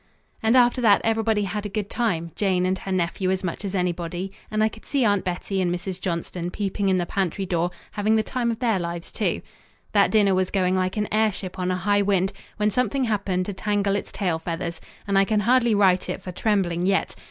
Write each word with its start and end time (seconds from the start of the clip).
And 0.41 0.57
after 0.57 0.81
that 0.81 0.99
everybody 1.03 1.43
had 1.43 1.63
a 1.63 1.69
good 1.69 1.87
time, 1.87 2.31
Jane 2.35 2.65
and 2.65 2.75
her 2.75 2.91
nephew 2.91 3.29
as 3.29 3.43
much 3.43 3.63
as 3.63 3.75
anybody, 3.75 4.31
and 4.49 4.63
I 4.63 4.67
could 4.67 4.83
see 4.83 5.05
Aunt 5.05 5.23
Bettie 5.23 5.61
and 5.61 5.71
Mrs. 5.71 6.01
Johnson 6.01 6.49
peeping 6.49 6.89
in 6.89 6.97
the 6.97 7.05
pantry 7.05 7.45
door, 7.45 7.69
having 7.91 8.15
the 8.15 8.23
time 8.23 8.49
of 8.49 8.57
their 8.57 8.79
lives, 8.79 9.11
too. 9.11 9.43
That 9.91 10.09
dinner 10.09 10.33
was 10.33 10.49
going 10.49 10.75
like 10.75 10.97
an 10.97 11.07
airship 11.13 11.59
on 11.59 11.69
a 11.69 11.75
high 11.77 12.01
wind, 12.01 12.33
when 12.57 12.71
something 12.71 13.03
happened 13.03 13.45
to 13.45 13.53
tangle 13.53 13.95
its 13.95 14.11
tail 14.11 14.39
feathers, 14.39 14.81
and 15.05 15.19
I 15.19 15.23
can 15.23 15.41
hardly 15.41 15.75
write 15.75 16.09
it 16.09 16.23
for 16.23 16.31
trembling 16.31 16.87
yet. 16.87 17.15